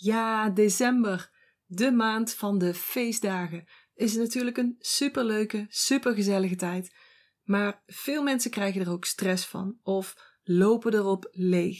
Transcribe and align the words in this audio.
Ja, 0.00 0.50
december, 0.50 1.30
de 1.66 1.92
maand 1.92 2.34
van 2.34 2.58
de 2.58 2.74
feestdagen, 2.74 3.66
is 3.94 4.16
natuurlijk 4.16 4.56
een 4.56 4.76
superleuke, 4.78 5.66
supergezellige 5.68 6.56
tijd. 6.56 6.94
Maar 7.42 7.82
veel 7.86 8.22
mensen 8.22 8.50
krijgen 8.50 8.80
er 8.80 8.90
ook 8.90 9.04
stress 9.04 9.46
van 9.46 9.78
of 9.82 10.14
lopen 10.42 10.94
erop 10.94 11.28
leeg. 11.30 11.78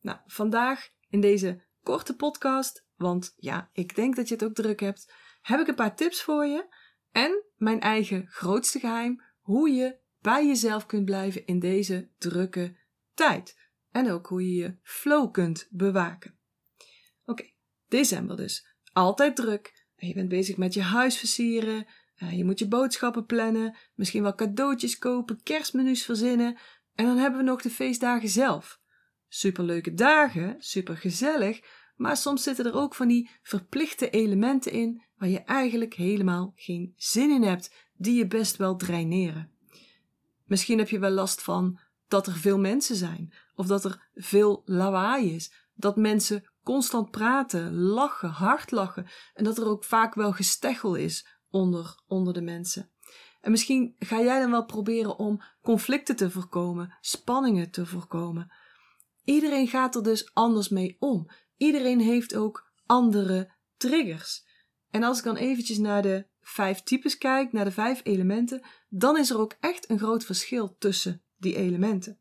Nou, 0.00 0.18
vandaag 0.26 0.88
in 1.08 1.20
deze 1.20 1.64
korte 1.82 2.16
podcast, 2.16 2.86
want 2.96 3.34
ja, 3.36 3.70
ik 3.72 3.94
denk 3.94 4.16
dat 4.16 4.28
je 4.28 4.34
het 4.34 4.44
ook 4.44 4.54
druk 4.54 4.80
hebt, 4.80 5.12
heb 5.40 5.60
ik 5.60 5.68
een 5.68 5.74
paar 5.74 5.96
tips 5.96 6.22
voor 6.22 6.46
je 6.46 6.74
en 7.10 7.44
mijn 7.56 7.80
eigen 7.80 8.26
grootste 8.26 8.78
geheim 8.78 9.22
hoe 9.40 9.70
je 9.70 9.98
bij 10.20 10.46
jezelf 10.46 10.86
kunt 10.86 11.04
blijven 11.04 11.46
in 11.46 11.58
deze 11.58 12.10
drukke 12.18 12.76
tijd. 13.14 13.58
En 13.90 14.10
ook 14.10 14.26
hoe 14.26 14.46
je 14.46 14.54
je 14.54 14.78
flow 14.82 15.32
kunt 15.32 15.66
bewaken. 15.70 16.39
December 17.90 18.36
dus. 18.36 18.66
Altijd 18.92 19.36
druk. 19.36 19.84
Je 19.96 20.14
bent 20.14 20.28
bezig 20.28 20.56
met 20.56 20.74
je 20.74 20.82
huis 20.82 21.18
versieren. 21.18 21.86
Eh, 22.14 22.36
je 22.36 22.44
moet 22.44 22.58
je 22.58 22.68
boodschappen 22.68 23.26
plannen. 23.26 23.76
Misschien 23.94 24.22
wel 24.22 24.34
cadeautjes 24.34 24.98
kopen, 24.98 25.42
kerstmenu's 25.42 26.04
verzinnen. 26.04 26.58
En 26.94 27.04
dan 27.04 27.16
hebben 27.16 27.38
we 27.38 27.44
nog 27.44 27.62
de 27.62 27.70
feestdagen 27.70 28.28
zelf. 28.28 28.80
Superleuke 29.28 29.94
dagen, 29.94 30.56
super 30.58 30.96
gezellig. 30.96 31.60
Maar 31.96 32.16
soms 32.16 32.42
zitten 32.42 32.66
er 32.66 32.74
ook 32.74 32.94
van 32.94 33.08
die 33.08 33.30
verplichte 33.42 34.10
elementen 34.10 34.72
in 34.72 35.02
waar 35.16 35.28
je 35.28 35.40
eigenlijk 35.40 35.94
helemaal 35.94 36.52
geen 36.56 36.92
zin 36.96 37.30
in 37.30 37.42
hebt, 37.42 37.74
die 37.96 38.14
je 38.14 38.26
best 38.26 38.56
wel 38.56 38.76
draineren. 38.76 39.50
Misschien 40.44 40.78
heb 40.78 40.88
je 40.88 40.98
wel 40.98 41.10
last 41.10 41.42
van 41.42 41.80
dat 42.08 42.26
er 42.26 42.36
veel 42.36 42.58
mensen 42.58 42.96
zijn, 42.96 43.32
of 43.54 43.66
dat 43.66 43.84
er 43.84 44.08
veel 44.14 44.62
lawaai 44.64 45.34
is, 45.34 45.52
dat 45.74 45.96
mensen 45.96 46.49
constant 46.62 47.10
praten, 47.10 47.74
lachen, 47.74 48.28
hard 48.28 48.70
lachen 48.70 49.06
en 49.34 49.44
dat 49.44 49.58
er 49.58 49.66
ook 49.66 49.84
vaak 49.84 50.14
wel 50.14 50.32
gesteggel 50.32 50.94
is 50.94 51.26
onder, 51.50 52.02
onder 52.06 52.32
de 52.32 52.42
mensen. 52.42 52.90
En 53.40 53.50
misschien 53.50 53.94
ga 53.98 54.20
jij 54.20 54.40
dan 54.40 54.50
wel 54.50 54.64
proberen 54.64 55.18
om 55.18 55.42
conflicten 55.62 56.16
te 56.16 56.30
voorkomen, 56.30 56.96
spanningen 57.00 57.70
te 57.70 57.86
voorkomen. 57.86 58.52
Iedereen 59.24 59.68
gaat 59.68 59.94
er 59.94 60.02
dus 60.02 60.34
anders 60.34 60.68
mee 60.68 60.96
om. 60.98 61.30
Iedereen 61.56 62.00
heeft 62.00 62.34
ook 62.34 62.72
andere 62.86 63.52
triggers. 63.76 64.44
En 64.90 65.02
als 65.02 65.18
ik 65.18 65.24
dan 65.24 65.36
eventjes 65.36 65.78
naar 65.78 66.02
de 66.02 66.26
vijf 66.40 66.82
types 66.82 67.18
kijk, 67.18 67.52
naar 67.52 67.64
de 67.64 67.70
vijf 67.70 68.00
elementen, 68.04 68.62
dan 68.88 69.18
is 69.18 69.30
er 69.30 69.38
ook 69.38 69.56
echt 69.60 69.90
een 69.90 69.98
groot 69.98 70.24
verschil 70.24 70.76
tussen 70.78 71.22
die 71.36 71.56
elementen. 71.56 72.18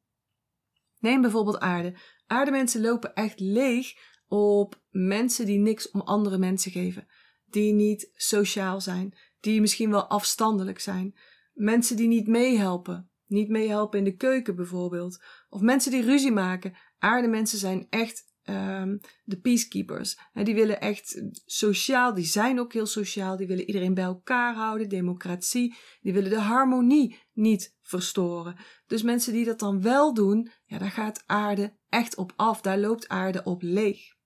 Neem 0.99 1.21
bijvoorbeeld 1.21 1.59
aarde. 1.59 1.97
Aardemensen 2.27 2.81
lopen 2.81 3.13
echt 3.13 3.39
leeg 3.39 3.93
op 4.29 4.81
mensen 4.89 5.45
die 5.45 5.59
niks 5.59 5.91
om 5.91 6.01
andere 6.01 6.37
mensen 6.37 6.71
geven, 6.71 7.07
die 7.45 7.73
niet 7.73 8.11
sociaal 8.13 8.81
zijn, 8.81 9.17
die 9.39 9.61
misschien 9.61 9.89
wel 9.89 10.07
afstandelijk 10.07 10.79
zijn, 10.79 11.15
mensen 11.53 11.95
die 11.95 12.07
niet 12.07 12.27
meehelpen, 12.27 13.09
niet 13.25 13.49
meehelpen 13.49 13.99
in 13.99 14.05
de 14.05 14.15
keuken 14.15 14.55
bijvoorbeeld, 14.55 15.23
of 15.49 15.61
mensen 15.61 15.91
die 15.91 16.03
ruzie 16.03 16.31
maken. 16.31 16.73
Aardemensen 16.97 17.59
zijn 17.59 17.87
echt 17.89 18.27
um, 18.49 18.99
de 19.23 19.39
peacekeepers. 19.39 20.19
En 20.33 20.45
die 20.45 20.55
willen 20.55 20.81
echt 20.81 21.23
sociaal, 21.45 22.13
die 22.13 22.25
zijn 22.25 22.59
ook 22.59 22.73
heel 22.73 22.85
sociaal, 22.85 23.37
die 23.37 23.47
willen 23.47 23.65
iedereen 23.65 23.93
bij 23.93 24.03
elkaar 24.03 24.55
houden, 24.55 24.89
democratie, 24.89 25.75
die 26.01 26.13
willen 26.13 26.29
de 26.29 26.39
harmonie 26.39 27.19
niet 27.33 27.75
verstoren. 27.81 28.55
Dus 28.87 29.01
mensen 29.01 29.33
die 29.33 29.45
dat 29.45 29.59
dan 29.59 29.81
wel 29.81 30.13
doen, 30.13 30.51
ja, 30.65 30.77
daar 30.77 30.91
gaat 30.91 31.23
aarde 31.25 31.77
echt 31.89 32.15
op 32.15 32.33
af, 32.35 32.61
daar 32.61 32.79
loopt 32.79 33.07
aarde 33.07 33.43
op 33.43 33.61
leeg. 33.61 34.17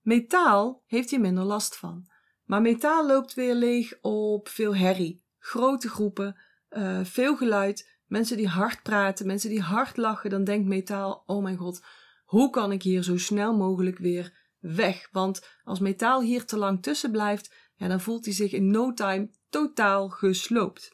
Metaal 0.00 0.82
heeft 0.86 1.10
hier 1.10 1.20
minder 1.20 1.44
last 1.44 1.76
van. 1.76 2.08
Maar 2.44 2.60
metaal 2.60 3.06
loopt 3.06 3.34
weer 3.34 3.54
leeg 3.54 3.98
op 4.00 4.48
veel 4.48 4.76
herrie, 4.76 5.22
grote 5.38 5.88
groepen, 5.88 6.36
uh, 6.70 7.04
veel 7.04 7.36
geluid, 7.36 7.98
mensen 8.06 8.36
die 8.36 8.48
hard 8.48 8.82
praten, 8.82 9.26
mensen 9.26 9.50
die 9.50 9.60
hard 9.60 9.96
lachen. 9.96 10.30
Dan 10.30 10.44
denkt 10.44 10.68
metaal: 10.68 11.22
oh 11.26 11.42
mijn 11.42 11.56
god, 11.56 11.84
hoe 12.24 12.50
kan 12.50 12.72
ik 12.72 12.82
hier 12.82 13.02
zo 13.02 13.18
snel 13.18 13.56
mogelijk 13.56 13.98
weer 13.98 14.32
weg? 14.58 15.08
Want 15.12 15.46
als 15.64 15.78
metaal 15.78 16.20
hier 16.20 16.44
te 16.44 16.56
lang 16.56 16.82
tussen 16.82 17.10
blijft, 17.10 17.54
ja, 17.74 17.88
dan 17.88 18.00
voelt 18.00 18.24
hij 18.24 18.34
zich 18.34 18.52
in 18.52 18.70
no 18.70 18.92
time 18.92 19.30
totaal 19.48 20.08
gesloopt. 20.08 20.92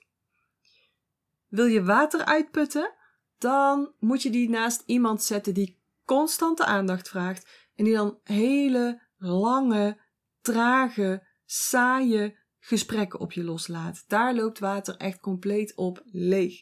Wil 1.49 1.67
je 1.67 1.85
water 1.85 2.25
uitputten? 2.25 2.93
Dan 3.39 3.93
moet 3.99 4.23
je 4.23 4.31
die 4.31 4.49
naast 4.49 4.83
iemand 4.87 5.23
zetten 5.23 5.55
die 5.55 5.79
constante 6.05 6.65
aandacht 6.65 7.09
vraagt 7.09 7.66
en 7.77 7.85
die 7.85 7.95
dan 7.95 8.19
hele 8.23 9.03
lange, 9.17 10.01
trage, 10.41 11.27
saaie 11.45 12.39
gesprekken 12.59 13.21
op 13.21 13.33
je 13.33 13.45
loslaat. 13.45 14.05
Daar 14.07 14.35
loopt 14.35 14.59
water 14.59 14.97
echt 14.97 15.21
compleet 15.21 15.77
op 15.77 16.03
leeg. 16.05 16.61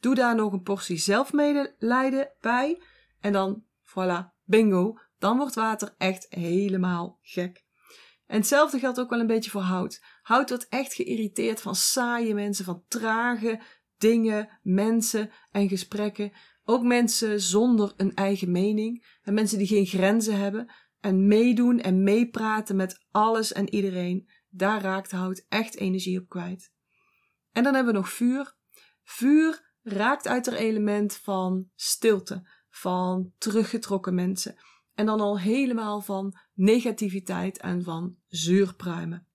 Doe 0.00 0.14
daar 0.14 0.34
nog 0.34 0.52
een 0.52 0.62
portie 0.62 0.98
zelfmedelijden 0.98 2.32
bij 2.40 2.82
en 3.20 3.32
dan 3.32 3.64
Voilà, 3.86 4.34
bingo. 4.44 4.98
Dan 5.18 5.36
wordt 5.36 5.54
water 5.54 5.94
echt 5.98 6.26
helemaal 6.28 7.18
gek. 7.22 7.64
En 8.26 8.36
hetzelfde 8.36 8.78
geldt 8.78 9.00
ook 9.00 9.10
wel 9.10 9.20
een 9.20 9.26
beetje 9.26 9.50
voor 9.50 9.60
hout. 9.60 10.02
Hout 10.22 10.48
wordt 10.48 10.68
echt 10.68 10.94
geïrriteerd 10.94 11.60
van 11.60 11.74
saaie 11.74 12.34
mensen, 12.34 12.64
van 12.64 12.84
trage 12.88 13.60
dingen, 13.98 14.58
mensen 14.62 15.30
en 15.50 15.68
gesprekken. 15.68 16.32
Ook 16.68 16.82
mensen 16.82 17.40
zonder 17.40 17.92
een 17.96 18.14
eigen 18.14 18.50
mening. 18.50 19.18
En 19.22 19.34
mensen 19.34 19.58
die 19.58 19.66
geen 19.66 19.86
grenzen 19.86 20.38
hebben. 20.38 20.72
En 21.00 21.26
meedoen 21.26 21.80
en 21.80 22.02
meepraten 22.02 22.76
met 22.76 23.06
alles 23.10 23.52
en 23.52 23.74
iedereen. 23.74 24.28
Daar 24.48 24.82
raakt 24.82 25.10
hout 25.10 25.44
echt 25.48 25.76
energie 25.76 26.20
op 26.20 26.28
kwijt. 26.28 26.72
En 27.52 27.62
dan 27.62 27.74
hebben 27.74 27.92
we 27.92 27.98
nog 27.98 28.08
vuur. 28.08 28.56
Vuur 29.02 29.74
raakt 29.82 30.28
uit 30.28 30.46
het 30.46 30.54
element 30.54 31.14
van 31.16 31.70
stilte 31.74 32.48
van 32.68 33.32
teruggetrokken 33.38 34.14
mensen. 34.14 34.56
En 34.94 35.06
dan 35.06 35.20
al 35.20 35.38
helemaal 35.38 36.00
van 36.00 36.38
negativiteit 36.54 37.58
en 37.58 37.82
van 37.82 38.16
zuurpruimen. 38.26 39.26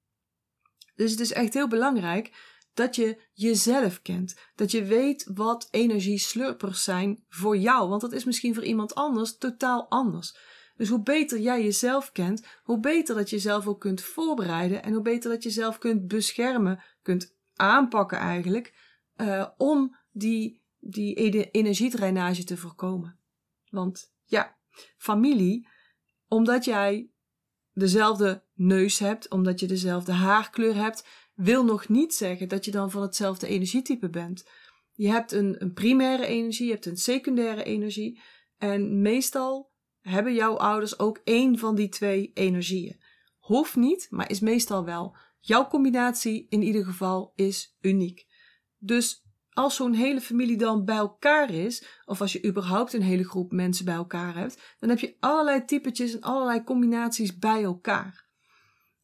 Dus 0.96 1.12
het 1.12 1.20
is 1.20 1.32
echt 1.32 1.54
heel 1.54 1.68
belangrijk 1.68 2.51
dat 2.74 2.96
je 2.96 3.22
jezelf 3.34 4.02
kent. 4.02 4.36
Dat 4.56 4.72
je 4.72 4.84
weet 4.84 5.30
wat 5.34 5.68
energieslurpers 5.72 6.84
zijn 6.84 7.24
voor 7.30 7.58
jou. 7.58 7.90
Want 7.90 8.02
dat 8.02 8.12
is 8.12 8.24
misschien 8.24 8.54
voor 8.54 8.64
iemand 8.64 8.96
anders 8.96 9.38
totaal 9.38 9.90
anders. 9.90 10.36
Dus 10.76 10.90
hoe 10.90 11.04
beter 11.04 11.40
jij 11.40 11.64
jezelf 11.64 12.12
kent, 12.12 12.48
hoe 12.64 12.80
beter 12.80 13.16
dat 13.16 13.30
je 13.30 13.36
jezelf 13.36 13.68
ook 13.68 13.80
kunt 13.80 14.02
voorbereiden. 14.02 14.84
En 14.84 14.94
hoe 14.94 15.02
beter 15.02 15.30
dat 15.30 15.44
je 15.44 15.50
jezelf 15.50 15.78
kunt 15.78 16.08
beschermen, 16.08 16.84
kunt 17.02 17.36
aanpakken 17.56 18.18
eigenlijk. 18.18 18.74
Uh, 19.18 19.48
om 19.58 19.96
die, 20.12 20.62
die 20.80 21.16
energiedrainage 21.52 22.44
te 22.44 22.58
voorkomen. 22.58 23.20
Want 23.70 24.14
ja, 24.26 24.58
familie, 24.98 25.68
omdat 26.28 26.66
jij 26.66 27.10
dezelfde 27.74 28.44
neus 28.54 29.00
hebt, 29.00 29.30
omdat 29.30 29.60
je 29.60 29.68
dezelfde 29.68 30.12
haarkleur 30.12 30.76
hebt, 30.76 31.06
wil 31.34 31.64
nog 31.66 31.90
niet 31.90 32.14
zeggen 32.14 32.50
dat 32.50 32.66
je 32.66 32.72
dan 32.72 32.92
van 32.92 33.02
hetzelfde 33.02 33.48
energietype 33.48 34.10
bent. 34.10 34.50
Je 34.94 35.10
hebt 35.10 35.32
een, 35.32 35.62
een 35.62 35.74
primaire 35.74 36.26
energie, 36.26 36.66
je 36.66 36.72
hebt 36.72 36.86
een 36.86 36.98
secundaire 36.98 37.64
energie. 37.64 38.22
En 38.58 39.02
meestal 39.02 39.72
hebben 40.02 40.34
jouw 40.34 40.58
ouders 40.58 41.00
ook 41.00 41.22
één 41.24 41.58
van 41.58 41.76
die 41.76 41.90
twee 41.90 42.32
energieën. 42.34 43.02
Hoeft 43.40 43.76
niet, 43.76 44.08
maar 44.10 44.30
is 44.30 44.40
meestal 44.40 44.86
wel. 44.86 45.16
Jouw 45.40 45.68
combinatie 45.68 46.46
in 46.50 46.62
ieder 46.62 46.86
geval 46.86 47.32
is 47.36 47.78
uniek. 47.82 48.26
Dus 48.78 49.26
als 49.50 49.76
zo'n 49.76 49.94
hele 49.94 50.22
familie 50.22 50.58
dan 50.58 50.86
bij 50.86 50.96
elkaar 50.96 51.54
is, 51.54 51.86
of 52.06 52.22
als 52.22 52.32
je 52.32 52.46
überhaupt 52.46 52.94
een 52.94 53.02
hele 53.02 53.24
groep 53.24 53.52
mensen 53.52 53.86
bij 53.86 53.96
elkaar 53.96 54.36
hebt, 54.36 54.76
dan 54.80 54.90
heb 54.90 55.00
je 55.00 55.16
allerlei 55.20 55.66
typetjes 55.66 56.14
en 56.14 56.22
allerlei 56.22 56.64
combinaties 56.64 57.38
bij 57.38 57.64
elkaar. 57.64 58.30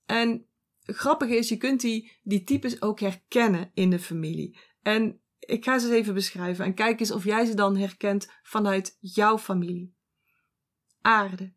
En 0.06 0.48
grappig 0.88 1.30
is, 1.30 1.50
je 1.50 1.58
kunt 1.58 1.82
die, 1.82 2.12
die 2.24 2.44
types 2.44 2.82
ook 2.82 3.00
herkennen 3.00 3.72
in 3.74 3.90
de 3.90 4.00
familie. 4.00 4.60
En 4.82 5.22
ik 5.40 5.64
ga 5.64 5.80
ze 5.80 5.96
even 5.96 6.14
beschrijven 6.14 6.66
en 6.66 6.74
kijk 6.74 7.00
eens 7.00 7.12
of 7.12 7.24
jij 7.24 7.46
ze 7.46 7.54
dan 7.54 7.78
herkent 7.78 8.28
vanuit 8.44 8.98
jouw 9.00 9.38
familie. 9.38 9.96
Aarde. 11.02 11.54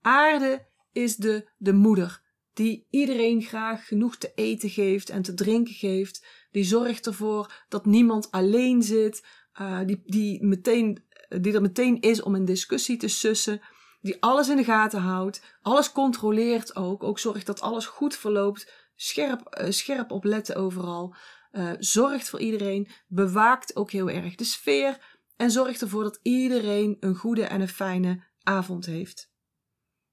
Aarde 0.00 0.66
is 0.92 1.16
de, 1.16 1.50
de 1.56 1.72
moeder 1.72 2.22
die 2.52 2.86
iedereen 2.90 3.42
graag 3.42 3.86
genoeg 3.86 4.16
te 4.16 4.32
eten 4.34 4.70
geeft 4.70 5.10
en 5.10 5.22
te 5.22 5.34
drinken 5.34 5.74
geeft 5.74 6.26
die 6.50 6.64
zorgt 6.64 7.06
ervoor 7.06 7.64
dat 7.68 7.86
niemand 7.86 8.30
alleen 8.30 8.82
zit. 8.82 9.26
Uh, 9.60 9.80
die, 9.86 10.02
die, 10.04 10.44
meteen, 10.44 11.04
die 11.40 11.52
er 11.52 11.60
meteen 11.60 12.00
is 12.00 12.22
om 12.22 12.34
een 12.34 12.44
discussie 12.44 12.96
te 12.96 13.08
sussen. 13.08 13.60
Die 14.02 14.22
alles 14.22 14.48
in 14.48 14.56
de 14.56 14.64
gaten 14.64 15.00
houdt. 15.00 15.42
Alles 15.62 15.92
controleert 15.92 16.76
ook. 16.76 17.02
Ook 17.02 17.18
zorgt 17.18 17.46
dat 17.46 17.60
alles 17.60 17.86
goed 17.86 18.16
verloopt. 18.16 18.72
Scherp, 18.94 19.58
uh, 19.60 19.70
scherp 19.70 20.10
opletten 20.10 20.56
overal. 20.56 21.14
Uh, 21.52 21.72
zorgt 21.78 22.28
voor 22.28 22.40
iedereen. 22.40 22.88
Bewaakt 23.06 23.76
ook 23.76 23.90
heel 23.90 24.10
erg 24.10 24.34
de 24.34 24.44
sfeer. 24.44 25.18
En 25.36 25.50
zorgt 25.50 25.80
ervoor 25.80 26.02
dat 26.02 26.18
iedereen 26.22 26.96
een 27.00 27.14
goede 27.14 27.44
en 27.44 27.60
een 27.60 27.68
fijne 27.68 28.24
avond 28.42 28.86
heeft. 28.86 29.30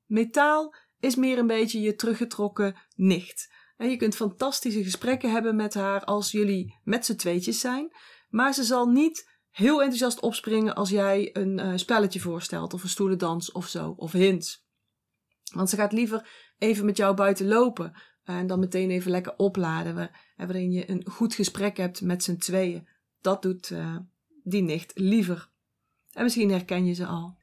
Metaal 0.06 0.75
is 1.00 1.15
meer 1.15 1.38
een 1.38 1.47
beetje 1.47 1.81
je 1.81 1.95
teruggetrokken 1.95 2.75
nicht. 2.95 3.53
En 3.77 3.89
je 3.89 3.97
kunt 3.97 4.15
fantastische 4.15 4.83
gesprekken 4.83 5.31
hebben 5.31 5.56
met 5.56 5.74
haar 5.74 6.03
als 6.03 6.31
jullie 6.31 6.80
met 6.83 7.06
z'n 7.06 7.15
tweetjes 7.15 7.59
zijn. 7.59 7.95
Maar 8.30 8.53
ze 8.53 8.63
zal 8.63 8.85
niet 8.85 9.38
heel 9.50 9.80
enthousiast 9.80 10.19
opspringen 10.19 10.75
als 10.75 10.90
jij 10.90 11.30
een 11.34 11.60
uh, 11.60 11.72
spelletje 11.75 12.19
voorstelt, 12.19 12.74
of 12.74 12.84
een 12.84 12.90
stoelendans 12.90 13.51
of 13.51 13.68
zo, 13.68 13.94
of 13.98 14.12
hints. 14.12 14.66
Want 15.54 15.69
ze 15.69 15.75
gaat 15.75 15.92
liever 15.92 16.30
even 16.57 16.86
met 16.86 16.98
jou 16.98 17.16
buiten 17.16 17.48
lopen 17.48 17.94
en 18.24 18.48
dan 18.48 18.60
meteen 18.60 18.90
even 18.90 19.12
lekker 19.12 19.34
opladen, 19.38 20.12
waarin 20.38 20.72
je 20.72 20.90
een 20.90 21.10
goed 21.10 21.34
gesprek 21.34 21.78
hebt 21.78 22.01
met 22.01 22.24
z'n 22.24 22.38
tweeën. 22.38 22.88
Dat 23.22 23.42
doet 23.42 23.74
die 24.44 24.62
nicht 24.62 24.92
liever. 24.96 25.50
En 26.12 26.24
misschien 26.24 26.52
herken 26.52 26.86
je 26.86 26.94
ze 26.94 27.06
al. 27.06 27.38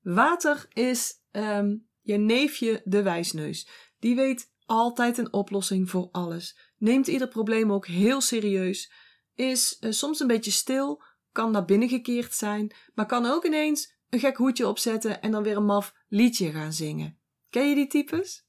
Water 0.00 0.66
is 0.72 1.12
um, 1.32 1.88
je 2.00 2.16
neefje 2.16 2.82
de 2.84 3.02
wijsneus. 3.02 3.68
Die 3.98 4.14
weet 4.14 4.52
altijd 4.64 5.18
een 5.18 5.32
oplossing 5.32 5.90
voor 5.90 6.08
alles. 6.12 6.58
Neemt 6.78 7.06
ieder 7.06 7.28
probleem 7.28 7.72
ook 7.72 7.86
heel 7.86 8.20
serieus. 8.20 8.92
Is 9.34 9.76
soms 9.80 10.20
een 10.20 10.26
beetje 10.26 10.50
stil, 10.50 11.02
kan 11.36 11.50
naar 11.50 11.64
binnen 11.64 11.88
gekeerd 11.88 12.34
zijn, 12.34 12.74
maar 12.94 13.06
kan 13.06 13.26
ook 13.26 13.44
ineens 13.44 13.94
een 14.08 14.18
gek 14.18 14.36
hoedje 14.36 14.68
opzetten 14.68 15.22
en 15.22 15.30
dan 15.30 15.42
weer 15.42 15.56
een 15.56 15.64
maf 15.64 15.94
liedje 16.08 16.50
gaan 16.50 16.72
zingen. 16.72 17.18
Ken 17.50 17.68
je 17.68 17.74
die 17.74 17.86
types? 17.86 18.46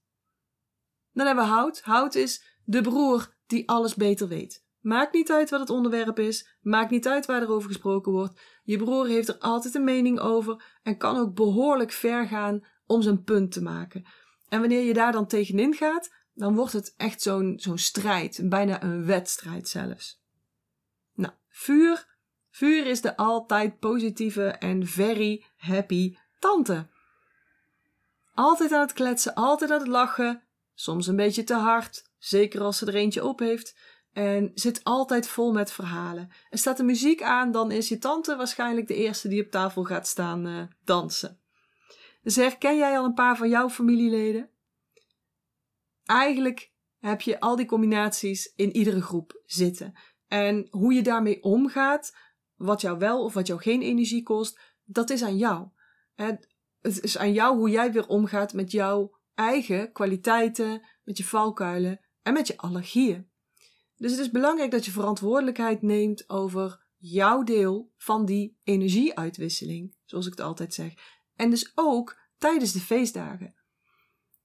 Dan 1.13 1.25
hebben 1.25 1.43
we 1.43 1.49
Hout. 1.49 1.81
Hout 1.81 2.15
is 2.15 2.59
de 2.63 2.81
broer 2.81 3.35
die 3.47 3.69
alles 3.69 3.95
beter 3.95 4.27
weet. 4.27 4.65
Maakt 4.79 5.13
niet 5.13 5.31
uit 5.31 5.49
wat 5.49 5.59
het 5.59 5.69
onderwerp 5.69 6.19
is, 6.19 6.57
maakt 6.61 6.91
niet 6.91 7.07
uit 7.07 7.25
waar 7.25 7.41
er 7.41 7.49
over 7.49 7.69
gesproken 7.69 8.11
wordt. 8.11 8.41
Je 8.63 8.77
broer 8.77 9.07
heeft 9.07 9.27
er 9.27 9.37
altijd 9.37 9.75
een 9.75 9.83
mening 9.83 10.19
over 10.19 10.79
en 10.83 10.97
kan 10.97 11.17
ook 11.17 11.33
behoorlijk 11.35 11.91
ver 11.91 12.27
gaan 12.27 12.65
om 12.85 13.01
zijn 13.01 13.23
punt 13.23 13.51
te 13.51 13.61
maken. 13.61 14.05
En 14.49 14.59
wanneer 14.59 14.83
je 14.83 14.93
daar 14.93 15.11
dan 15.11 15.27
tegenin 15.27 15.73
gaat, 15.73 16.13
dan 16.33 16.55
wordt 16.55 16.73
het 16.73 16.93
echt 16.97 17.21
zo'n 17.21 17.53
zo'n 17.59 17.77
strijd, 17.77 18.41
bijna 18.43 18.83
een 18.83 19.05
wedstrijd 19.05 19.67
zelfs. 19.67 20.21
Nou, 21.13 21.33
vuur. 21.47 22.16
Vuur 22.57 22.85
is 22.85 23.01
de 23.01 23.17
altijd 23.17 23.79
positieve 23.79 24.47
en 24.47 24.87
very 24.87 25.45
happy 25.57 26.15
tante. 26.39 26.87
Altijd 28.33 28.71
aan 28.71 28.81
het 28.81 28.93
kletsen, 28.93 29.33
altijd 29.33 29.71
aan 29.71 29.79
het 29.79 29.87
lachen, 29.87 30.43
soms 30.73 31.07
een 31.07 31.15
beetje 31.15 31.43
te 31.43 31.53
hard, 31.53 32.11
zeker 32.17 32.61
als 32.61 32.77
ze 32.77 32.85
er 32.85 32.95
eentje 32.95 33.25
op 33.25 33.39
heeft. 33.39 33.77
En 34.13 34.51
zit 34.53 34.83
altijd 34.83 35.27
vol 35.27 35.51
met 35.51 35.71
verhalen. 35.71 36.29
Er 36.49 36.57
staat 36.57 36.77
de 36.77 36.83
muziek 36.83 37.21
aan, 37.21 37.51
dan 37.51 37.71
is 37.71 37.89
je 37.89 37.97
tante 37.97 38.35
waarschijnlijk 38.35 38.87
de 38.87 38.95
eerste 38.95 39.27
die 39.27 39.43
op 39.45 39.51
tafel 39.51 39.83
gaat 39.83 40.07
staan 40.07 40.47
uh, 40.47 40.63
dansen. 40.83 41.39
Dus 42.21 42.35
herken 42.35 42.77
jij 42.77 42.97
al 42.97 43.05
een 43.05 43.13
paar 43.13 43.37
van 43.37 43.49
jouw 43.49 43.69
familieleden? 43.69 44.49
Eigenlijk 46.05 46.71
heb 46.99 47.21
je 47.21 47.39
al 47.39 47.55
die 47.55 47.65
combinaties 47.65 48.53
in 48.55 48.75
iedere 48.75 49.01
groep 49.01 49.41
zitten. 49.45 49.93
En 50.27 50.67
hoe 50.69 50.93
je 50.93 51.01
daarmee 51.01 51.43
omgaat, 51.43 52.15
wat 52.57 52.81
jou 52.81 52.97
wel 52.97 53.23
of 53.23 53.33
wat 53.33 53.47
jou 53.47 53.61
geen 53.61 53.81
energie 53.81 54.23
kost, 54.23 54.59
dat 54.83 55.09
is 55.09 55.23
aan 55.23 55.37
jou. 55.37 55.67
Het 56.15 56.55
is 56.81 57.17
aan 57.17 57.33
jou 57.33 57.57
hoe 57.57 57.69
jij 57.69 57.91
weer 57.91 58.07
omgaat 58.07 58.53
met 58.53 58.71
jouw 58.71 59.15
eigen 59.33 59.91
kwaliteiten, 59.91 60.87
met 61.03 61.17
je 61.17 61.23
valkuilen 61.23 61.99
en 62.21 62.33
met 62.33 62.47
je 62.47 62.57
allergieën. 62.57 63.29
Dus 63.95 64.11
het 64.11 64.19
is 64.19 64.31
belangrijk 64.31 64.71
dat 64.71 64.85
je 64.85 64.91
verantwoordelijkheid 64.91 65.81
neemt 65.81 66.29
over 66.29 66.85
jouw 66.97 67.43
deel 67.43 67.91
van 67.97 68.25
die 68.25 68.57
energieuitwisseling, 68.63 69.95
zoals 70.05 70.25
ik 70.25 70.31
het 70.31 70.41
altijd 70.41 70.73
zeg. 70.73 70.93
En 71.35 71.49
dus 71.49 71.71
ook 71.75 72.19
tijdens 72.37 72.71
de 72.71 72.79
feestdagen. 72.79 73.55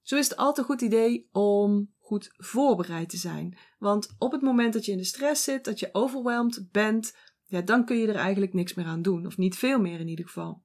Zo 0.03 0.17
is 0.17 0.29
het 0.29 0.39
altijd 0.39 0.59
een 0.59 0.73
goed 0.73 0.83
idee 0.83 1.29
om 1.33 1.95
goed 1.99 2.31
voorbereid 2.37 3.09
te 3.09 3.17
zijn. 3.17 3.59
Want 3.79 4.15
op 4.19 4.33
het 4.33 4.43
moment 4.43 4.73
dat 4.73 4.85
je 4.85 4.93
in 4.93 4.99
de 4.99 5.05
stress 5.05 5.45
zit, 5.45 5.65
dat 5.65 5.79
je 5.79 5.89
overweldigd 5.93 6.71
bent, 6.71 7.17
ja, 7.53 7.61
dan 7.61 7.85
kun 7.85 7.97
je 7.97 8.09
er 8.09 8.15
eigenlijk 8.15 8.53
niks 8.53 8.75
meer 8.75 8.87
aan 8.87 9.03
doen. 9.03 9.27
Of 9.27 9.37
niet 9.37 9.57
veel 9.57 9.81
meer 9.81 10.01
in 10.01 10.09
ieder 10.09 10.25
geval. 10.25 10.63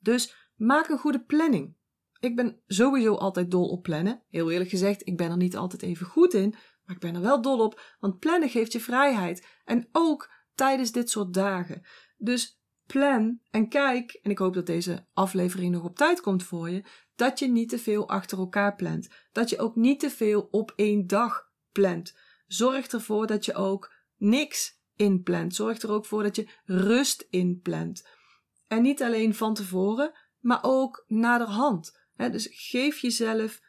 Dus 0.00 0.50
maak 0.56 0.88
een 0.88 0.98
goede 0.98 1.24
planning. 1.24 1.76
Ik 2.20 2.36
ben 2.36 2.60
sowieso 2.66 3.14
altijd 3.14 3.50
dol 3.50 3.68
op 3.68 3.82
plannen. 3.82 4.22
Heel 4.28 4.50
eerlijk 4.50 4.70
gezegd, 4.70 5.06
ik 5.06 5.16
ben 5.16 5.30
er 5.30 5.36
niet 5.36 5.56
altijd 5.56 5.82
even 5.82 6.06
goed 6.06 6.34
in, 6.34 6.54
maar 6.84 6.94
ik 6.94 7.00
ben 7.00 7.14
er 7.14 7.20
wel 7.20 7.42
dol 7.42 7.58
op, 7.58 7.96
want 7.98 8.18
plannen 8.18 8.48
geeft 8.48 8.72
je 8.72 8.80
vrijheid. 8.80 9.46
En 9.64 9.88
ook 9.92 10.30
tijdens 10.54 10.92
dit 10.92 11.10
soort 11.10 11.34
dagen. 11.34 11.82
Dus 12.16 12.60
plan 12.86 13.40
en 13.50 13.68
kijk, 13.68 14.18
en 14.22 14.30
ik 14.30 14.38
hoop 14.38 14.54
dat 14.54 14.66
deze 14.66 15.06
aflevering 15.12 15.72
nog 15.72 15.84
op 15.84 15.96
tijd 15.96 16.20
komt 16.20 16.42
voor 16.42 16.70
je, 16.70 16.84
dat 17.14 17.38
je 17.38 17.48
niet 17.48 17.68
te 17.68 17.78
veel 17.78 18.08
achter 18.08 18.38
elkaar 18.38 18.74
plant. 18.74 19.08
Dat 19.32 19.50
je 19.50 19.58
ook 19.58 19.76
niet 19.76 20.00
te 20.00 20.10
veel 20.10 20.48
op 20.50 20.72
één 20.76 21.06
dag 21.06 21.50
plant. 21.72 22.18
Zorg 22.46 22.86
ervoor 22.86 23.26
dat 23.26 23.44
je 23.44 23.54
ook 23.54 23.92
niks 24.16 24.75
inplant. 24.96 25.54
Zorg 25.54 25.82
er 25.82 25.90
ook 25.90 26.06
voor 26.06 26.22
dat 26.22 26.36
je 26.36 26.48
rust 26.64 27.26
inplant. 27.30 28.06
En 28.66 28.82
niet 28.82 29.02
alleen 29.02 29.34
van 29.34 29.54
tevoren, 29.54 30.12
maar 30.40 30.58
ook 30.62 31.04
naderhand. 31.06 31.98
dus 32.16 32.48
geef 32.50 32.98
jezelf 32.98 33.60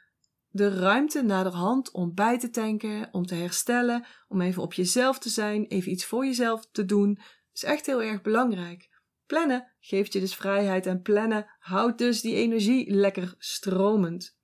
de 0.49 0.79
ruimte 0.79 1.21
naderhand 1.21 1.91
om 1.91 2.13
bij 2.13 2.39
te 2.39 2.49
tanken, 2.49 3.09
om 3.11 3.25
te 3.25 3.35
herstellen, 3.35 4.05
om 4.27 4.41
even 4.41 4.61
op 4.61 4.73
jezelf 4.73 5.19
te 5.19 5.29
zijn, 5.29 5.65
even 5.65 5.91
iets 5.91 6.05
voor 6.05 6.25
jezelf 6.25 6.67
te 6.71 6.85
doen. 6.85 7.19
is 7.53 7.63
echt 7.63 7.85
heel 7.85 8.01
erg 8.01 8.21
belangrijk. 8.21 8.89
Plannen 9.25 9.71
geeft 9.79 10.13
je 10.13 10.19
dus 10.19 10.35
vrijheid 10.35 10.85
en 10.85 11.01
plannen 11.01 11.45
houdt 11.59 11.97
dus 11.97 12.21
die 12.21 12.35
energie 12.35 12.93
lekker 12.93 13.35
stromend. 13.37 14.37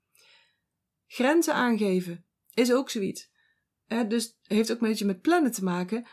Grenzen 1.08 1.54
aangeven 1.54 2.26
is 2.54 2.74
ook 2.74 2.90
zoiets. 2.90 3.32
Dus 4.08 4.38
heeft 4.42 4.72
ook 4.72 4.82
een 4.82 4.88
beetje 4.88 5.06
met 5.06 5.22
plannen 5.22 5.52
te 5.52 5.64
maken. 5.64 6.08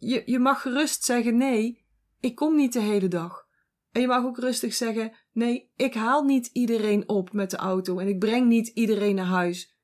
Je, 0.00 0.22
je 0.26 0.38
mag 0.38 0.62
gerust 0.62 1.04
zeggen: 1.04 1.36
nee, 1.36 1.84
ik 2.20 2.34
kom 2.34 2.56
niet 2.56 2.72
de 2.72 2.80
hele 2.80 3.08
dag. 3.08 3.46
En 3.92 4.00
je 4.00 4.06
mag 4.06 4.24
ook 4.24 4.38
rustig 4.38 4.74
zeggen: 4.74 5.12
nee, 5.32 5.70
ik 5.76 5.94
haal 5.94 6.24
niet 6.24 6.46
iedereen 6.52 7.08
op 7.08 7.32
met 7.32 7.50
de 7.50 7.56
auto 7.56 7.98
en 7.98 8.08
ik 8.08 8.18
breng 8.18 8.46
niet 8.46 8.68
iedereen 8.68 9.14
naar 9.14 9.26
huis. 9.26 9.78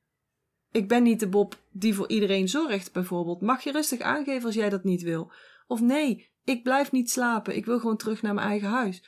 Ik 0.71 0.89
ben 0.89 1.03
niet 1.03 1.21
de 1.21 1.29
Bob 1.29 1.55
die 1.71 1.95
voor 1.95 2.09
iedereen 2.09 2.49
zorgt, 2.49 2.93
bijvoorbeeld. 2.93 3.41
Mag 3.41 3.63
je 3.63 3.73
rustig 3.73 4.01
aangeven 4.01 4.47
als 4.47 4.55
jij 4.55 4.69
dat 4.69 4.85
niet 4.85 5.03
wil? 5.03 5.33
Of 5.67 5.81
nee, 5.81 6.33
ik 6.45 6.63
blijf 6.63 6.93
niet 6.93 7.11
slapen, 7.11 7.57
ik 7.57 7.65
wil 7.65 7.79
gewoon 7.79 7.97
terug 7.97 8.23
naar 8.23 8.35
mijn 8.35 8.49
eigen 8.49 8.69
huis. 8.69 9.05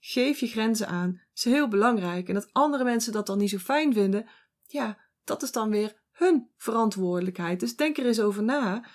Geef 0.00 0.40
je 0.40 0.46
grenzen 0.46 0.88
aan, 0.88 1.22
is 1.34 1.44
heel 1.44 1.68
belangrijk. 1.68 2.28
En 2.28 2.34
dat 2.34 2.48
andere 2.52 2.84
mensen 2.84 3.12
dat 3.12 3.26
dan 3.26 3.38
niet 3.38 3.50
zo 3.50 3.58
fijn 3.58 3.92
vinden, 3.92 4.28
ja, 4.62 4.98
dat 5.24 5.42
is 5.42 5.52
dan 5.52 5.70
weer 5.70 6.02
hun 6.12 6.50
verantwoordelijkheid. 6.56 7.60
Dus 7.60 7.76
denk 7.76 7.98
er 7.98 8.06
eens 8.06 8.20
over 8.20 8.42
na 8.42 8.88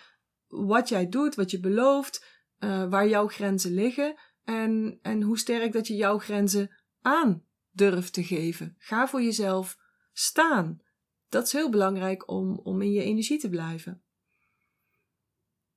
wat 0.53 0.89
jij 0.89 1.09
doet, 1.09 1.35
wat 1.35 1.51
je 1.51 1.59
belooft, 1.59 2.25
uh, 2.59 2.89
waar 2.89 3.07
jouw 3.07 3.27
grenzen 3.27 3.73
liggen 3.73 4.15
en, 4.43 4.99
en 5.01 5.21
hoe 5.21 5.37
sterk 5.37 5.71
dat 5.71 5.87
je 5.87 5.95
jouw 5.95 6.17
grenzen 6.17 6.75
aan 7.01 7.43
durft 7.71 8.13
te 8.13 8.23
geven. 8.23 8.75
Ga 8.77 9.07
voor 9.07 9.21
jezelf 9.21 9.77
staan. 10.13 10.81
Dat 11.29 11.45
is 11.45 11.51
heel 11.51 11.69
belangrijk 11.69 12.29
om, 12.29 12.59
om 12.63 12.81
in 12.81 12.91
je 12.91 13.03
energie 13.03 13.39
te 13.39 13.49
blijven. 13.49 14.03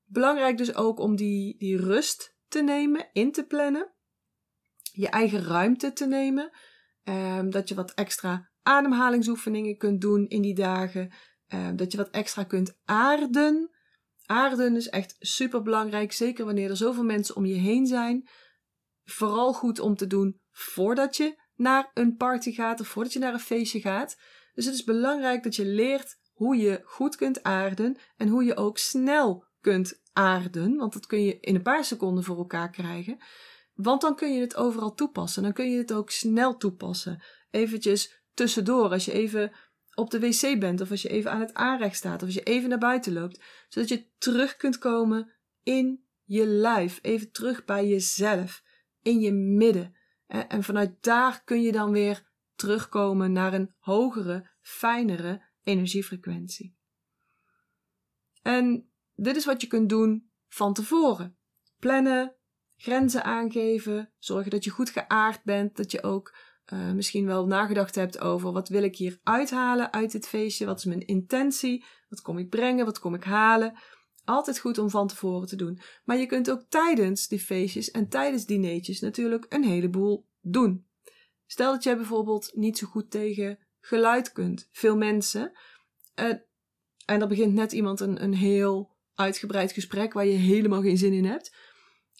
Belangrijk 0.04 0.56
dus 0.56 0.74
ook 0.74 0.98
om 0.98 1.16
die, 1.16 1.58
die 1.58 1.76
rust 1.76 2.36
te 2.48 2.62
nemen, 2.62 3.08
in 3.12 3.32
te 3.32 3.46
plannen. 3.46 3.92
Je 4.92 5.08
eigen 5.08 5.42
ruimte 5.42 5.92
te 5.92 6.06
nemen. 6.06 6.50
Um, 7.04 7.50
dat 7.50 7.68
je 7.68 7.74
wat 7.74 7.94
extra 7.94 8.50
ademhalingsoefeningen 8.62 9.76
kunt 9.76 10.00
doen 10.00 10.28
in 10.28 10.42
die 10.42 10.54
dagen. 10.54 11.12
Um, 11.48 11.76
dat 11.76 11.92
je 11.92 11.98
wat 11.98 12.10
extra 12.10 12.44
kunt 12.44 12.78
aarden. 12.84 13.70
Aarden 14.26 14.76
is 14.76 14.88
echt 14.88 15.16
super 15.18 15.62
belangrijk, 15.62 16.12
zeker 16.12 16.44
wanneer 16.44 16.70
er 16.70 16.76
zoveel 16.76 17.04
mensen 17.04 17.36
om 17.36 17.46
je 17.46 17.54
heen 17.54 17.86
zijn. 17.86 18.28
Vooral 19.04 19.52
goed 19.52 19.80
om 19.80 19.96
te 19.96 20.06
doen 20.06 20.40
voordat 20.50 21.16
je 21.16 21.40
naar 21.54 21.90
een 21.94 22.16
party 22.16 22.52
gaat 22.52 22.80
of 22.80 22.88
voordat 22.88 23.12
je 23.12 23.18
naar 23.18 23.32
een 23.32 23.40
feestje 23.40 23.80
gaat. 23.80 24.20
Dus 24.54 24.64
het 24.64 24.74
is 24.74 24.84
belangrijk 24.84 25.42
dat 25.42 25.56
je 25.56 25.64
leert 25.64 26.16
hoe 26.32 26.56
je 26.56 26.80
goed 26.84 27.16
kunt 27.16 27.42
aarden 27.42 27.96
en 28.16 28.28
hoe 28.28 28.44
je 28.44 28.56
ook 28.56 28.78
snel 28.78 29.44
kunt 29.60 30.00
aarden, 30.12 30.76
want 30.76 30.92
dat 30.92 31.06
kun 31.06 31.22
je 31.22 31.40
in 31.40 31.54
een 31.54 31.62
paar 31.62 31.84
seconden 31.84 32.24
voor 32.24 32.36
elkaar 32.36 32.70
krijgen. 32.70 33.18
Want 33.74 34.00
dan 34.00 34.16
kun 34.16 34.34
je 34.34 34.40
het 34.40 34.56
overal 34.56 34.94
toepassen. 34.94 35.42
Dan 35.42 35.52
kun 35.52 35.70
je 35.70 35.78
het 35.78 35.92
ook 35.92 36.10
snel 36.10 36.56
toepassen. 36.56 37.22
Eventjes 37.50 38.24
tussendoor, 38.34 38.90
als 38.90 39.04
je 39.04 39.12
even 39.12 39.52
op 39.96 40.10
de 40.10 40.20
wc 40.20 40.60
bent, 40.60 40.80
of 40.80 40.90
als 40.90 41.02
je 41.02 41.08
even 41.08 41.30
aan 41.30 41.40
het 41.40 41.54
aanrecht 41.54 41.96
staat, 41.96 42.20
of 42.20 42.26
als 42.26 42.34
je 42.34 42.42
even 42.42 42.68
naar 42.68 42.78
buiten 42.78 43.12
loopt, 43.12 43.40
zodat 43.68 43.88
je 43.88 44.06
terug 44.18 44.56
kunt 44.56 44.78
komen 44.78 45.32
in 45.62 46.04
je 46.24 46.46
lijf, 46.46 46.98
even 47.02 47.30
terug 47.32 47.64
bij 47.64 47.86
jezelf, 47.88 48.62
in 49.02 49.20
je 49.20 49.32
midden. 49.32 49.96
En 50.26 50.62
vanuit 50.62 51.02
daar 51.02 51.44
kun 51.44 51.62
je 51.62 51.72
dan 51.72 51.90
weer 51.90 52.30
terugkomen 52.54 53.32
naar 53.32 53.52
een 53.52 53.74
hogere, 53.78 54.50
fijnere 54.60 55.42
energiefrequentie. 55.62 56.76
En 58.42 58.90
dit 59.14 59.36
is 59.36 59.44
wat 59.44 59.60
je 59.60 59.66
kunt 59.66 59.88
doen 59.88 60.30
van 60.48 60.74
tevoren. 60.74 61.38
Plannen, 61.78 62.36
grenzen 62.76 63.24
aangeven, 63.24 64.12
zorgen 64.18 64.50
dat 64.50 64.64
je 64.64 64.70
goed 64.70 64.90
geaard 64.90 65.42
bent, 65.44 65.76
dat 65.76 65.90
je 65.90 66.02
ook 66.02 66.34
uh, 66.72 66.92
misschien 66.92 67.26
wel 67.26 67.46
nagedacht 67.46 67.94
hebt 67.94 68.20
over 68.20 68.52
wat 68.52 68.68
wil 68.68 68.82
ik 68.82 68.96
hier 68.96 69.20
uithalen 69.22 69.92
uit 69.92 70.12
dit 70.12 70.28
feestje, 70.28 70.66
wat 70.66 70.78
is 70.78 70.84
mijn 70.84 71.06
intentie, 71.06 71.84
wat 72.08 72.20
kom 72.20 72.38
ik 72.38 72.50
brengen, 72.50 72.84
wat 72.84 72.98
kom 72.98 73.14
ik 73.14 73.24
halen. 73.24 73.74
Altijd 74.24 74.58
goed 74.58 74.78
om 74.78 74.90
van 74.90 75.08
tevoren 75.08 75.48
te 75.48 75.56
doen. 75.56 75.80
Maar 76.04 76.16
je 76.16 76.26
kunt 76.26 76.50
ook 76.50 76.64
tijdens 76.68 77.28
die 77.28 77.40
feestjes 77.40 77.90
en 77.90 78.08
tijdens 78.08 78.46
dineetjes 78.46 79.00
natuurlijk 79.00 79.46
een 79.48 79.64
heleboel 79.64 80.26
doen. 80.40 80.86
Stel 81.46 81.72
dat 81.72 81.82
jij 81.82 81.96
bijvoorbeeld 81.96 82.50
niet 82.54 82.78
zo 82.78 82.86
goed 82.86 83.10
tegen 83.10 83.58
geluid 83.80 84.32
kunt. 84.32 84.68
Veel 84.72 84.96
mensen. 84.96 85.52
Uh, 86.20 86.34
en 87.04 87.20
er 87.20 87.28
begint 87.28 87.54
net 87.54 87.72
iemand 87.72 88.00
een, 88.00 88.22
een 88.22 88.34
heel 88.34 88.96
uitgebreid 89.14 89.72
gesprek 89.72 90.12
waar 90.12 90.26
je 90.26 90.32
helemaal 90.32 90.82
geen 90.82 90.98
zin 90.98 91.12
in 91.12 91.24
hebt. 91.24 91.54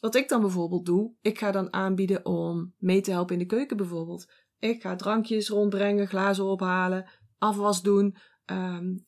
Wat 0.00 0.14
ik 0.14 0.28
dan 0.28 0.40
bijvoorbeeld 0.40 0.86
doe, 0.86 1.14
ik 1.20 1.38
ga 1.38 1.50
dan 1.50 1.72
aanbieden 1.72 2.24
om 2.24 2.74
mee 2.78 3.00
te 3.00 3.10
helpen 3.10 3.34
in 3.34 3.40
de 3.40 3.46
keuken 3.46 3.76
bijvoorbeeld. 3.76 4.32
Ik 4.58 4.82
ga 4.82 4.96
drankjes 4.96 5.48
rondbrengen, 5.48 6.06
glazen 6.06 6.44
ophalen, 6.44 7.10
afwas 7.38 7.82
doen. 7.82 8.16
Um, 8.46 9.06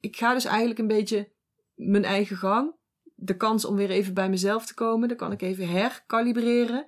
ik 0.00 0.16
ga 0.16 0.32
dus 0.32 0.44
eigenlijk 0.44 0.78
een 0.78 0.86
beetje 0.86 1.32
mijn 1.74 2.04
eigen 2.04 2.36
gang. 2.36 2.76
De 3.14 3.36
kans 3.36 3.64
om 3.64 3.76
weer 3.76 3.90
even 3.90 4.14
bij 4.14 4.28
mezelf 4.28 4.66
te 4.66 4.74
komen, 4.74 5.08
dan 5.08 5.16
kan 5.16 5.32
ik 5.32 5.42
even 5.42 5.68
herkalibreren. 5.68 6.84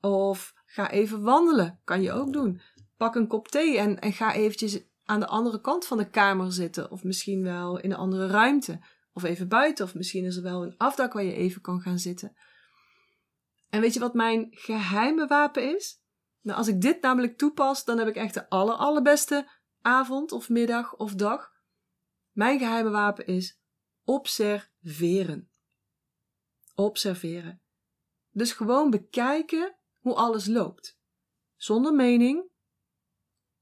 Of 0.00 0.54
ga 0.66 0.90
even 0.90 1.22
wandelen, 1.22 1.80
kan 1.84 2.02
je 2.02 2.12
ook 2.12 2.32
doen. 2.32 2.60
Pak 2.96 3.14
een 3.14 3.26
kop 3.26 3.48
thee 3.48 3.78
en, 3.78 3.98
en 3.98 4.12
ga 4.12 4.34
eventjes 4.34 4.80
aan 5.04 5.20
de 5.20 5.26
andere 5.26 5.60
kant 5.60 5.86
van 5.86 5.98
de 5.98 6.10
kamer 6.10 6.52
zitten. 6.52 6.90
Of 6.90 7.04
misschien 7.04 7.42
wel 7.42 7.78
in 7.78 7.90
een 7.90 7.96
andere 7.96 8.26
ruimte. 8.26 8.80
Of 9.12 9.22
even 9.22 9.48
buiten. 9.48 9.84
Of 9.84 9.94
misschien 9.94 10.24
is 10.24 10.36
er 10.36 10.42
wel 10.42 10.62
een 10.62 10.74
afdak 10.76 11.12
waar 11.12 11.24
je 11.24 11.34
even 11.34 11.60
kan 11.60 11.80
gaan 11.80 11.98
zitten. 11.98 12.36
En 13.76 13.82
weet 13.82 13.94
je 13.94 14.00
wat 14.00 14.14
mijn 14.14 14.48
geheime 14.50 15.26
wapen 15.26 15.74
is? 15.74 16.00
Nou, 16.40 16.58
als 16.58 16.68
ik 16.68 16.80
dit 16.80 17.00
namelijk 17.00 17.38
toepas, 17.38 17.84
dan 17.84 17.98
heb 17.98 18.08
ik 18.08 18.16
echt 18.16 18.34
de 18.34 18.48
aller, 18.48 18.74
allerbeste 18.74 19.50
avond 19.80 20.32
of 20.32 20.48
middag 20.48 20.96
of 20.96 21.14
dag. 21.14 21.52
Mijn 22.32 22.58
geheime 22.58 22.90
wapen 22.90 23.26
is 23.26 23.60
observeren. 24.04 25.50
Observeren. 26.74 27.60
Dus 28.30 28.52
gewoon 28.52 28.90
bekijken 28.90 29.76
hoe 29.98 30.14
alles 30.14 30.46
loopt. 30.46 30.98
Zonder 31.56 31.94
mening, 31.94 32.44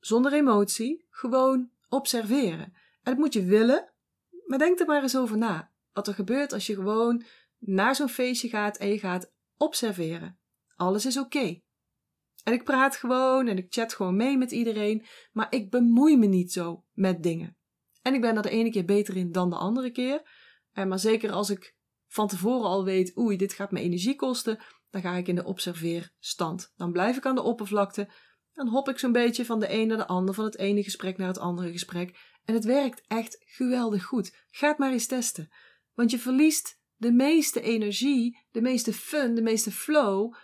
zonder 0.01 0.33
emotie, 0.33 1.07
gewoon 1.11 1.71
observeren. 1.89 2.73
En 3.03 3.13
dat 3.13 3.17
moet 3.17 3.33
je 3.33 3.45
willen, 3.45 3.93
maar 4.47 4.59
denk 4.59 4.81
er 4.81 4.87
maar 4.87 5.03
eens 5.03 5.17
over 5.17 5.39
na. 5.39 5.73
Wat 5.93 6.09
er 6.09 6.15
gebeurt 6.15 6.53
als 6.53 6.67
je 6.67 6.75
gewoon 6.75 7.25
naar 7.59 7.95
zo'n 7.95 8.09
feestje 8.09 8.49
gaat 8.49 8.77
en 8.77 8.89
je 8.89 8.99
gaat 8.99 9.33
observeren. 9.57 10.39
Alles 10.77 11.07
is 11.07 11.19
oké. 11.19 11.61
En 12.45 12.53
ik 12.53 12.65
praat 12.65 12.97
gewoon 12.97 13.47
en 13.47 13.57
ik 13.57 13.67
chat 13.69 13.95
gewoon 13.95 14.17
mee 14.17 14.39
met 14.39 14.51
iedereen, 14.51 15.07
maar 15.33 15.47
ik 15.51 15.71
bemoei 15.71 16.17
me 16.17 16.27
niet 16.27 16.53
zo 16.53 16.85
met 16.93 17.23
dingen. 17.23 17.57
En 18.03 18.15
ik 18.15 18.21
ben 18.21 18.37
er 18.37 18.43
de 18.43 18.51
ene 18.51 18.71
keer 18.71 18.85
beter 18.85 19.17
in 19.17 19.33
dan 19.33 19.51
de 19.51 19.57
andere 19.57 19.91
keer. 19.91 20.23
En 20.73 20.89
maar 20.89 20.99
zeker 20.99 21.33
als 21.33 21.51
ik 21.51 21.77
van 22.07 22.29
tevoren 22.29 22.69
al 22.69 22.85
weet, 22.85 23.19
oei, 23.19 23.37
dit 23.37 23.53
gaat 23.53 23.71
me 23.71 23.81
energie 23.81 24.17
kosten, 24.17 24.59
dan 24.91 25.01
ga 25.03 25.15
ik 25.15 25.29
in 25.29 25.35
de 25.35 25.45
observeerstand. 25.45 26.73
Dan 26.77 26.93
blijf 26.93 27.17
ik 27.17 27.27
aan 27.27 27.35
de 27.35 27.43
oppervlakte. 27.43 28.09
Dan 28.53 28.69
hop 28.69 28.89
ik 28.89 28.99
zo'n 28.99 29.13
beetje 29.13 29.45
van 29.45 29.61
de 29.61 29.73
een 29.73 29.87
naar 29.87 29.97
de 29.97 30.07
ander, 30.07 30.35
van 30.35 30.45
het 30.45 30.59
ene 30.59 30.83
gesprek 30.83 31.17
naar 31.17 31.29
het 31.29 31.39
andere 31.39 31.73
gesprek. 31.73 32.19
En 32.45 32.55
het 32.55 32.65
werkt 32.65 33.05
echt 33.07 33.43
geweldig 33.45 34.05
goed. 34.05 34.47
Ga 34.51 34.69
het 34.69 34.79
maar 34.79 34.93
eens 34.93 35.07
testen. 35.07 35.49
Want 35.95 36.11
je 36.11 36.19
verliest 36.19 36.81
de 37.05 37.13
meeste 37.13 37.61
energie, 37.61 38.39
de 38.51 38.61
meeste 38.61 38.93
fun, 38.93 39.35
de 39.35 39.43
meeste 39.43 39.71
flow 39.71 40.35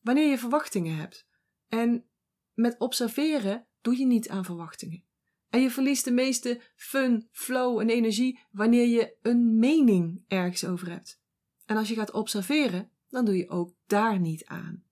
wanneer 0.00 0.30
je 0.30 0.38
verwachtingen 0.38 0.96
hebt. 0.96 1.26
En 1.68 2.08
met 2.54 2.78
observeren 2.78 3.66
doe 3.80 3.98
je 3.98 4.06
niet 4.06 4.28
aan 4.28 4.44
verwachtingen. 4.44 5.04
En 5.48 5.60
je 5.60 5.70
verliest 5.70 6.04
de 6.04 6.10
meeste 6.10 6.60
fun, 6.74 7.28
flow 7.30 7.80
en 7.80 7.88
energie 7.88 8.40
wanneer 8.50 8.86
je 8.86 9.16
een 9.22 9.58
mening 9.58 10.24
ergens 10.28 10.64
over 10.64 10.90
hebt. 10.90 11.20
En 11.66 11.76
als 11.76 11.88
je 11.88 11.94
gaat 11.94 12.12
observeren, 12.12 12.90
dan 13.08 13.24
doe 13.24 13.36
je 13.36 13.48
ook 13.48 13.74
daar 13.86 14.20
niet 14.20 14.44
aan. 14.44 14.84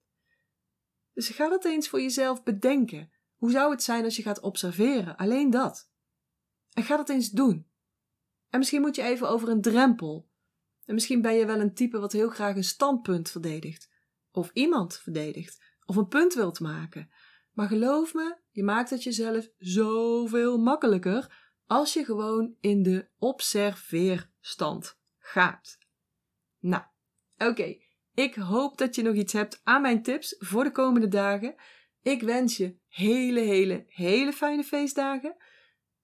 Dus 1.13 1.29
ga 1.29 1.49
dat 1.49 1.65
eens 1.65 1.89
voor 1.89 2.01
jezelf 2.01 2.43
bedenken. 2.43 3.11
Hoe 3.37 3.51
zou 3.51 3.71
het 3.71 3.83
zijn 3.83 4.05
als 4.05 4.17
je 4.17 4.23
gaat 4.23 4.41
observeren? 4.41 5.17
Alleen 5.17 5.51
dat. 5.51 5.91
En 6.73 6.83
ga 6.83 6.97
dat 6.97 7.09
eens 7.09 7.31
doen. 7.31 7.67
En 8.49 8.59
misschien 8.59 8.81
moet 8.81 8.97
je 8.97 9.03
even 9.03 9.29
over 9.29 9.49
een 9.49 9.61
drempel. 9.61 10.29
En 10.87 10.95
misschien 10.95 11.23
ben 11.23 11.35
je 11.35 11.47
wel 11.47 11.61
een 11.61 11.75
type 11.75 11.99
wat 11.99 12.13
heel 12.13 12.29
graag 12.29 12.57
een 12.57 12.65
standpunt 12.65 13.31
verdedigt. 13.31 13.91
Of 14.31 14.51
iemand 14.53 14.97
verdedigt. 14.97 15.65
Of 15.85 15.97
een 15.97 16.09
punt 16.09 16.35
wilt 16.35 16.61
maken. 16.61 17.11
Maar 17.53 17.69
geloof 17.69 18.15
me, 18.15 18.37
je 18.51 18.63
maakt 18.63 18.91
het 18.91 19.03
jezelf 19.03 19.49
zoveel 19.59 20.59
makkelijker 20.59 21.45
als 21.67 21.93
je 21.93 22.05
gewoon 22.05 22.55
in 22.61 22.83
de 22.83 23.09
observeerstand 23.19 24.99
gaat. 25.19 25.79
Nou, 26.59 26.83
oké. 27.37 27.77
Ik 28.15 28.35
hoop 28.35 28.79
dat 28.79 28.95
je 28.95 29.03
nog 29.03 29.15
iets 29.15 29.33
hebt 29.33 29.61
aan 29.65 29.83
mijn 29.83 30.03
tips 30.03 30.35
voor 30.39 30.65
de 30.65 30.73
komende 30.73 31.09
dagen. 31.09 31.55
Ik 32.03 32.23
wens 32.23 32.57
je 32.57 32.77
hele, 32.89 33.41
hele, 33.41 33.85
hele 33.87 34.33
fijne 34.33 34.65
feestdagen. 34.65 35.37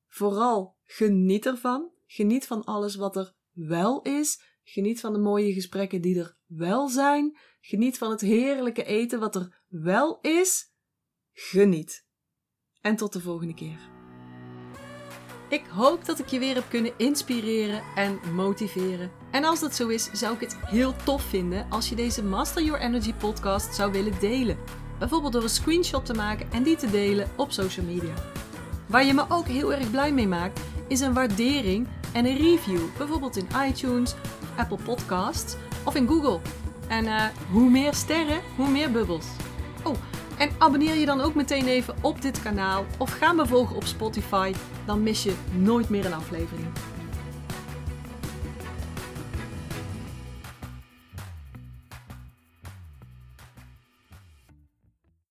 Vooral 0.08 0.76
geniet 0.84 1.46
ervan. 1.46 1.90
Geniet 2.06 2.46
van 2.46 2.64
alles 2.64 2.94
wat 2.94 3.16
er 3.16 3.34
wel 3.52 4.02
is. 4.02 4.51
Geniet 4.64 5.00
van 5.00 5.12
de 5.12 5.18
mooie 5.18 5.52
gesprekken 5.52 6.00
die 6.00 6.18
er 6.18 6.36
wel 6.46 6.88
zijn. 6.88 7.36
Geniet 7.60 7.98
van 7.98 8.10
het 8.10 8.20
heerlijke 8.20 8.84
eten 8.84 9.20
wat 9.20 9.34
er 9.34 9.62
wel 9.68 10.18
is. 10.20 10.72
Geniet. 11.32 12.06
En 12.80 12.96
tot 12.96 13.12
de 13.12 13.20
volgende 13.20 13.54
keer. 13.54 13.90
Ik 15.48 15.66
hoop 15.66 16.04
dat 16.04 16.18
ik 16.18 16.26
je 16.26 16.38
weer 16.38 16.54
heb 16.54 16.64
kunnen 16.68 16.92
inspireren 16.96 17.82
en 17.94 18.18
motiveren. 18.34 19.10
En 19.30 19.44
als 19.44 19.60
dat 19.60 19.74
zo 19.74 19.88
is, 19.88 20.10
zou 20.12 20.34
ik 20.34 20.40
het 20.40 20.56
heel 20.56 20.94
tof 21.04 21.22
vinden 21.22 21.70
als 21.70 21.88
je 21.88 21.94
deze 21.94 22.24
Master 22.24 22.62
Your 22.62 22.80
Energy 22.80 23.14
podcast 23.14 23.74
zou 23.74 23.92
willen 23.92 24.20
delen. 24.20 24.58
Bijvoorbeeld 24.98 25.32
door 25.32 25.42
een 25.42 25.48
screenshot 25.48 26.06
te 26.06 26.14
maken 26.14 26.50
en 26.52 26.62
die 26.62 26.76
te 26.76 26.90
delen 26.90 27.30
op 27.36 27.52
social 27.52 27.86
media. 27.86 28.14
Waar 28.88 29.04
je 29.04 29.14
me 29.14 29.24
ook 29.28 29.46
heel 29.46 29.72
erg 29.72 29.90
blij 29.90 30.12
mee 30.12 30.28
maakt, 30.28 30.60
is 30.88 31.00
een 31.00 31.14
waardering 31.14 31.88
en 32.12 32.26
een 32.26 32.36
review. 32.36 32.80
Bijvoorbeeld 32.98 33.36
in 33.36 33.46
iTunes, 33.68 34.14
Apple 34.56 34.78
Podcasts 34.84 35.56
of 35.84 35.94
in 35.94 36.06
Google. 36.06 36.38
En 36.88 37.04
uh, 37.04 37.24
hoe 37.50 37.70
meer 37.70 37.94
sterren, 37.94 38.40
hoe 38.56 38.68
meer 38.68 38.90
bubbels. 38.90 39.26
Oh, 39.84 39.94
en 40.38 40.50
abonneer 40.58 40.94
je 40.94 41.06
dan 41.06 41.20
ook 41.20 41.34
meteen 41.34 41.66
even 41.66 41.94
op 42.00 42.22
dit 42.22 42.42
kanaal 42.42 42.84
of 42.98 43.10
ga 43.10 43.32
me 43.32 43.46
volgen 43.46 43.76
op 43.76 43.84
Spotify, 43.84 44.52
dan 44.84 45.02
mis 45.02 45.22
je 45.22 45.34
nooit 45.52 45.88
meer 45.88 46.06
een 46.06 46.14
aflevering. 46.14 46.68